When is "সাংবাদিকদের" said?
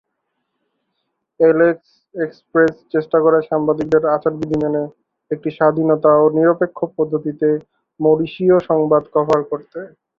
3.49-4.03